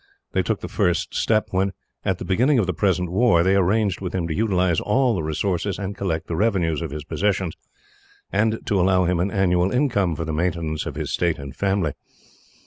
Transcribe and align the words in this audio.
They 0.31 0.41
took 0.41 0.61
the 0.61 0.67
first 0.67 1.13
step 1.13 1.49
when, 1.51 1.73
at 2.03 2.17
the 2.17 2.25
beginning 2.25 2.57
of 2.57 2.65
the 2.65 2.73
present 2.73 3.11
war, 3.11 3.43
they 3.43 3.55
arranged 3.55 4.01
with 4.01 4.15
him 4.15 4.27
to 4.27 4.33
utilise 4.33 4.79
all 4.79 5.13
the 5.13 5.21
resources 5.21 5.77
and 5.77 5.95
collect 5.95 6.25
the 6.25 6.35
revenues 6.35 6.81
of 6.81 6.89
his 6.89 7.03
possessions, 7.03 7.53
and 8.33 8.65
to 8.65 8.81
allow 8.81 9.05
him 9.05 9.19
an 9.19 9.29
annual 9.29 9.71
income 9.71 10.15
for 10.15 10.25
the 10.25 10.33
maintenance 10.33 10.87
of 10.87 10.95
his 10.95 11.13
state 11.13 11.37
and 11.37 11.55
family. 11.55 11.93